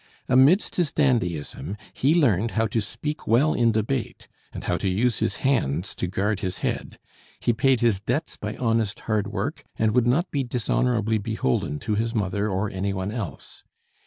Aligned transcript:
Amidst 0.27 0.77
his 0.77 0.91
dandyism, 0.91 1.77
he 1.93 2.15
learned 2.15 2.49
how 2.57 2.65
to 2.65 2.81
speak 2.81 3.27
well 3.27 3.53
in 3.53 3.71
debate 3.71 4.27
and 4.51 4.63
how 4.63 4.75
to 4.77 4.89
use 4.89 5.19
his 5.19 5.35
hands 5.45 5.93
to 5.93 6.07
guard 6.07 6.39
his 6.39 6.57
head; 6.65 6.97
he 7.39 7.53
paid 7.53 7.81
his 7.81 7.99
debts 7.99 8.35
by 8.35 8.55
honest 8.55 9.01
hard 9.01 9.27
work, 9.27 9.63
and 9.77 9.91
would 9.91 10.07
not 10.07 10.31
be 10.31 10.43
dishonorably 10.43 11.19
beholden 11.19 11.77
to 11.81 11.93
his 11.93 12.15
mother 12.15 12.49
or 12.49 12.67
any 12.71 12.93
one 12.93 13.11
else. 13.11 13.63